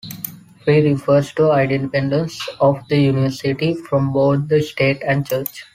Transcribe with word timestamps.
"Free" 0.63 0.89
refers 0.93 1.31
to 1.33 1.51
independence 1.61 2.49
of 2.59 2.79
the 2.87 2.97
university 2.97 3.75
from 3.75 4.11
both 4.11 4.47
the 4.47 4.59
State 4.63 5.03
and 5.05 5.27
Church. 5.27 5.63